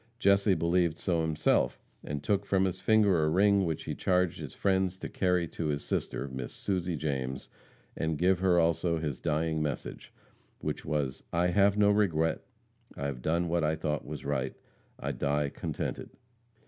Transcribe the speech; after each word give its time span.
Jesse 0.17 0.55
believed 0.55 0.97
so 0.97 1.21
himself, 1.21 1.79
and 2.03 2.23
took 2.23 2.43
from 2.47 2.65
his 2.65 2.81
finger 2.81 3.23
a 3.23 3.29
ring 3.29 3.65
which 3.65 3.83
he 3.83 3.93
charged 3.93 4.39
his 4.39 4.55
friends 4.55 4.97
to 4.97 5.07
carry 5.09 5.47
to 5.49 5.67
his 5.67 5.83
sister, 5.85 6.27
Miss 6.27 6.53
Susie 6.53 6.95
James, 6.95 7.49
and 7.95 8.17
give 8.17 8.39
her 8.39 8.57
also 8.59 8.97
his 8.97 9.19
dying 9.19 9.61
message, 9.61 10.11
which 10.57 10.83
was, 10.85 11.21
"I 11.31 11.49
have 11.49 11.77
no 11.77 11.91
regret. 11.91 12.41
I've 12.97 13.21
done 13.21 13.47
what 13.47 13.63
I 13.63 13.75
thought 13.75 14.03
was 14.03 14.25
right. 14.25 14.55
I 14.99 15.11
die 15.11 15.49
contented." 15.49 16.09